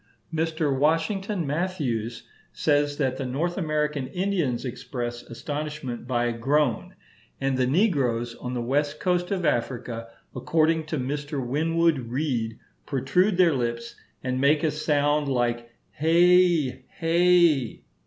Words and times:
Mr. 0.33 0.75
Washington 0.75 1.45
Matthews 1.45 2.23
says 2.51 2.97
that 2.97 3.17
the 3.17 3.25
North 3.27 3.55
American 3.55 4.07
Indians 4.07 4.65
express 4.65 5.21
astonishment 5.21 6.07
by 6.07 6.25
a 6.25 6.31
groan; 6.35 6.95
and 7.39 7.55
the 7.55 7.67
negroes 7.67 8.33
on 8.41 8.55
the 8.55 8.63
West 8.63 8.99
Coast 8.99 9.29
of 9.29 9.45
Africa, 9.45 10.07
according 10.35 10.87
to 10.87 10.97
Mr. 10.97 11.45
Winwood 11.45 11.99
Reade, 12.09 12.57
protrude 12.87 13.37
their 13.37 13.53
lips, 13.53 13.95
and 14.23 14.41
make 14.41 14.63
a 14.63 14.71
sound 14.71 15.27
like 15.27 15.69
heigh, 15.91 16.83
heigh. 16.99 17.81